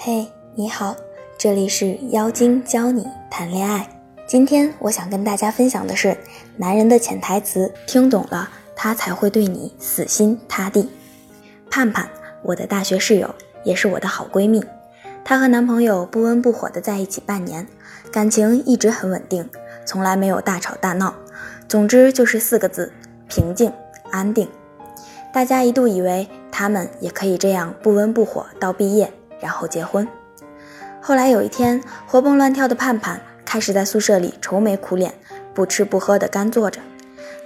[0.00, 0.94] 嘿，你好，
[1.36, 3.84] 这里是妖精教你谈恋爱。
[4.28, 6.16] 今天我想跟大家分享的是
[6.56, 10.88] 男人的潜台词，听懂了他才会对你死心塌地。
[11.68, 12.08] 盼盼，
[12.44, 13.34] 我的大学室友，
[13.64, 14.64] 也是我的好闺蜜。
[15.24, 17.66] 她和男朋友不温不火的在一起半年，
[18.12, 19.50] 感情一直很稳定，
[19.84, 21.12] 从来没有大吵大闹。
[21.66, 22.92] 总之就是四个字：
[23.28, 23.72] 平静
[24.12, 24.48] 安定。
[25.32, 29.12] 大家一度以为他们也可以这样不温不火到毕业。
[29.40, 30.06] 然后结婚。
[31.00, 35.14] 后来有一天，活蹦乱跳的盼盼开始在宿舍里愁眉苦脸、
[35.54, 36.80] 不吃不喝的干坐着。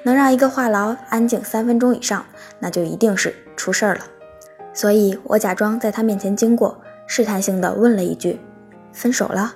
[0.04, 2.26] 能让一个话痨安静三分钟以上，
[2.58, 4.00] 那就一定是出事儿了。
[4.74, 8.40] 所以我假装在他面前经过，试探性的问了一句
[8.92, 9.54] ：“分手了？”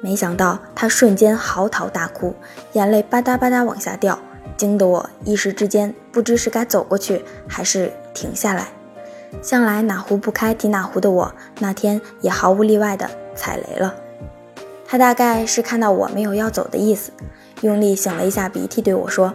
[0.00, 2.34] 没想到他瞬间嚎啕大哭，
[2.72, 4.18] 眼泪吧嗒吧嗒往下掉，
[4.56, 8.68] 惊得我一时之间不知是该走过去还是停下来。
[9.42, 13.94] 向来哪壶不开提哪壶的我，那天也毫无例外的踩雷了。
[14.86, 17.10] 他大概是看到我没有要走的意思，
[17.60, 19.34] 用力擤了一下鼻涕，对我说：“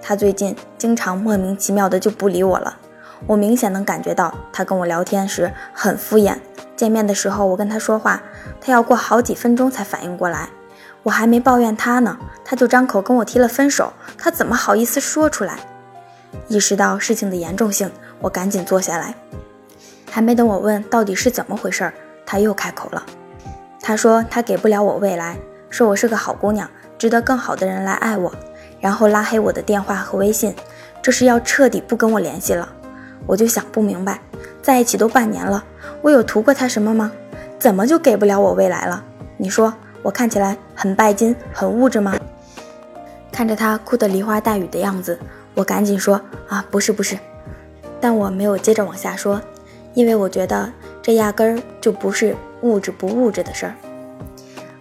[0.00, 2.78] 他最近经常莫名其妙的就不理我了。
[3.26, 6.36] 我明显能感觉到他跟我聊天时很敷衍，
[6.76, 8.22] 见面的时候我跟他说话，
[8.60, 10.50] 他要过好几分钟才反应过来。
[11.02, 13.92] 我还没抱怨他呢，他就张口跟我提了分手。
[14.18, 15.58] 他怎么好意思说出来？”
[16.48, 17.90] 意识到事情的严重性。
[18.20, 19.14] 我赶紧坐下来，
[20.10, 21.92] 还没等我问到底是怎么回事儿，
[22.24, 23.04] 他又开口了。
[23.80, 25.36] 他说他给不了我未来，
[25.70, 28.32] 说我是个好姑娘，值得更好的人来爱我，
[28.80, 30.54] 然后拉黑我的电话和微信，
[31.00, 32.68] 这是要彻底不跟我联系了。
[33.26, 34.20] 我就想不明白，
[34.62, 35.64] 在一起都半年了，
[36.02, 37.12] 我有图过他什么吗？
[37.58, 39.04] 怎么就给不了我未来了？
[39.36, 42.16] 你说我看起来很拜金、很物质吗？
[43.30, 45.18] 看着他哭得梨花带雨的样子，
[45.54, 47.18] 我赶紧说啊，不是不是。
[48.00, 49.40] 但我没有接着往下说，
[49.94, 53.74] 因为我觉得这压根儿就不是物质不物质的事儿。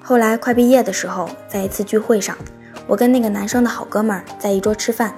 [0.02, 2.38] 后来快毕业的时候，在一次聚会上，
[2.86, 5.16] 我跟那个男生的好哥们儿在一桌吃饭，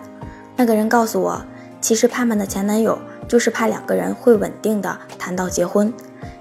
[0.55, 1.41] 那个人告诉我，
[1.81, 2.97] 其实盼盼的前男友
[3.27, 5.93] 就是怕两个人会稳定的谈到结婚，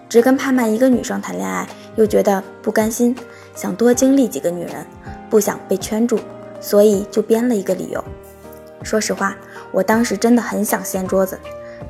[0.08, 1.66] 只跟盼盼一个女生谈恋爱，
[1.96, 3.16] 又觉得不甘心，
[3.54, 4.86] 想多经历几个女人，
[5.28, 6.18] 不想被圈住，
[6.60, 8.04] 所以就编了一个理由。
[8.82, 9.36] 说实话。
[9.76, 11.38] 我当时真的很想掀桌子，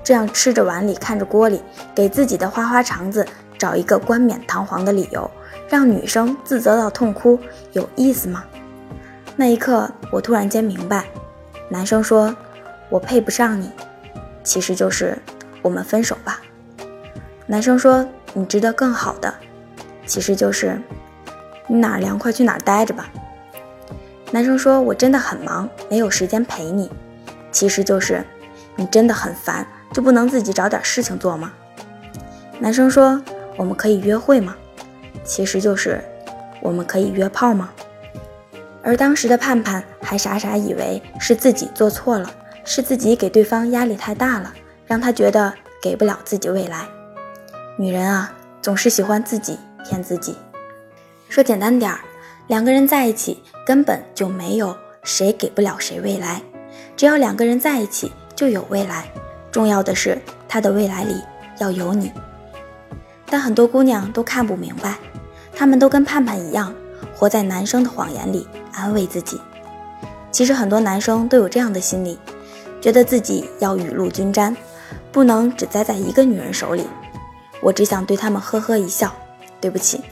[0.03, 1.63] 这样吃着碗里看着锅里，
[1.95, 3.25] 给自己的花花肠子
[3.57, 5.31] 找一个冠冕堂皇的理由，
[5.69, 7.39] 让女生自责到痛哭，
[7.75, 8.43] 有意思吗？
[9.37, 11.05] 那一刻，我突然间明白，
[11.69, 12.35] 男生说
[12.89, 13.71] 我配不上你，
[14.43, 15.17] 其实就是
[15.63, 16.41] 我们分手吧。
[17.47, 18.05] 男生说
[18.35, 19.33] 你值得更好的，
[20.07, 20.77] 其实就是
[21.69, 23.09] 你哪儿凉快去哪儿待着吧。
[24.33, 26.91] 男生说我真的很忙，没有时间陪你。
[27.57, 28.23] 其实就是，
[28.77, 31.51] 你真的很烦，就不能自己找点事情做吗？
[32.59, 33.19] 男生说
[33.57, 34.55] ：“我们可以约会吗？”
[35.25, 35.99] 其实就是，
[36.61, 37.71] 我们可以约炮吗？
[38.83, 42.31] 而当时的盼盼还傻傻以为是自己做错了，
[42.63, 44.53] 是自己给对方压力太大了，
[44.85, 45.51] 让他觉得
[45.81, 46.87] 给不了自己未来。
[47.79, 50.37] 女人啊，总是喜欢自己骗自己。
[51.31, 52.01] 说简单点儿，
[52.49, 56.43] 两个人在一起根本就没有谁给不了谁未来。
[56.97, 59.11] 只要两个人在一起就有未来，
[59.51, 61.21] 重要的是他的未来里
[61.59, 62.13] 要有你。
[63.27, 64.97] 但很多姑娘都看不明白，
[65.53, 66.73] 她们都跟盼盼一样，
[67.15, 69.41] 活在男生的谎言里安慰自己。
[70.31, 72.19] 其实很多男生都有这样的心理，
[72.81, 74.57] 觉得自己要雨露均沾，
[75.11, 76.87] 不能只栽在一个女人手里。
[77.61, 79.13] 我只想对他们呵呵一笑，
[79.61, 80.03] 对不起，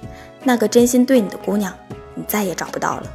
[0.42, 1.72] 那个真心对你的姑娘，
[2.14, 3.06] 你再也找不到了。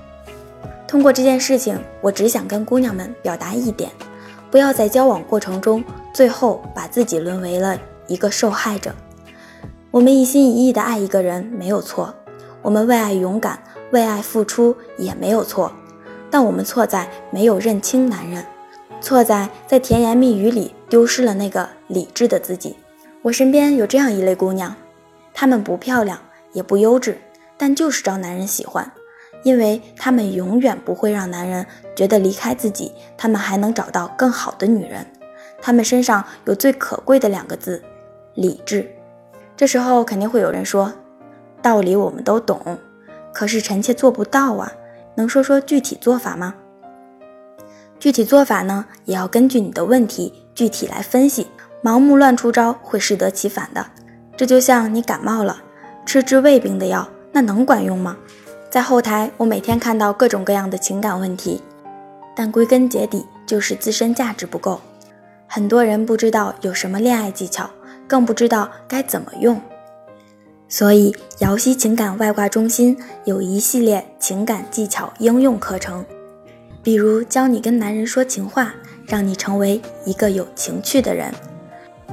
[0.90, 3.92] 通过这件事情，我只想跟姑娘们表达一点：
[4.50, 8.92] 不要在交往过程中，最后把自己沦为了一个受害者。
[9.92, 12.12] 我们一心一意的爱一个人没有错，
[12.64, 13.62] 我们为爱勇敢、
[13.92, 15.72] 为爱付出也没有错，
[16.32, 18.44] 但我们错在没有认清男人，
[19.00, 22.76] 错在在甜言蜜语里丢失了那个理智的自己。
[23.22, 24.76] 我身边有这样一类姑娘，
[25.36, 26.18] 她们不漂亮
[26.52, 27.22] 也不优质，
[27.58, 28.92] 但就是招男人喜欢。
[29.44, 31.66] 因为他们永远不会让男人
[31.96, 35.06] 觉得离开自己，他们还能找到更好的女人。
[35.62, 37.84] 他们身上有最可贵的两个字：
[38.34, 38.90] 理智。
[39.58, 40.94] 这时候肯定会有人说，
[41.62, 42.78] 道理我们都懂，
[43.34, 44.72] 可是臣妾做不到啊。
[45.16, 46.56] 能说说具体做法吗？
[48.00, 51.48] 具体做法呢，也要根据你的问题具体来分析。
[51.84, 53.86] 盲目乱出招会适得其反的。
[54.38, 55.62] 这就像你感冒了，
[56.06, 58.18] 吃治胃病的药，那能管用吗？
[58.70, 61.60] 在后台，我每天看到各种各样的情感问题，
[62.36, 64.80] 但归根结底就是自身价值不够。
[65.48, 67.68] 很多人不知道有什么恋爱技巧，
[68.08, 69.60] 更不知道该怎么用。
[70.68, 72.96] 所以瑶西情感外挂中心
[73.26, 76.06] 有一系列情感技巧应用课程，
[76.84, 78.76] 比如教你跟男人说情话，
[79.08, 81.32] 让你成为一个有情趣的人；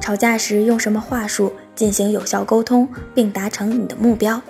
[0.00, 4.40] 吵架时用什么话术进行有效沟通，并达成你的目标；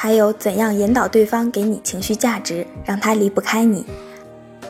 [0.00, 3.82] 还有怎样引导对方给你情绪价值，让他离不开你；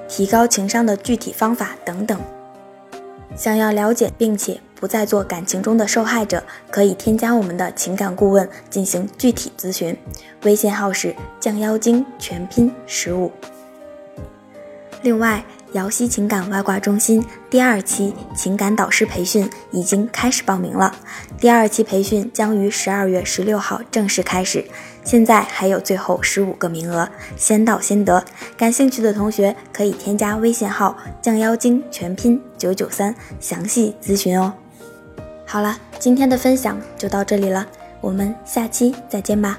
[0.09, 2.19] 提高情商的具体方法等等。
[3.37, 9.95] 想要了解并且不再做感情中的受害者，可以添加我们的情感顾问进行具体咨询，
[10.45, 13.31] 微信号是降妖精全拼十五。
[15.03, 20.97] 另外，瑶溪情感外挂中心第二期情感导师培训已经开始报名了。
[21.39, 24.65] 第二期培训将于十二月十六号正式开始，
[25.09, 28.23] 现在还有最后十五个名额，先到先得。
[28.59, 34.53] 感兴趣的同学可以添加微信号“降妖精”全拼九九三详细咨询哦。
[35.47, 37.67] 好了，今天的分享就到这里了，
[38.03, 39.59] 我们下期再见吧。